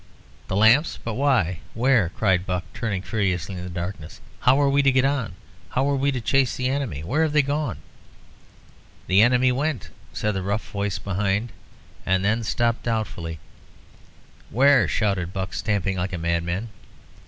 [0.47, 0.97] "The lamps!
[1.03, 1.59] But why?
[1.75, 4.19] where?" cried Buck, turning furiously in the darkness.
[4.39, 5.35] "How are we to get on?
[5.69, 7.03] How are we to chase the enemy?
[7.03, 7.77] Where have they gone?"
[9.05, 11.51] "The enemy went" said the rough voice behind,
[12.03, 13.37] and then stopped doubtfully.
[14.49, 16.69] "Where?" shouted Buck, stamping like a madman.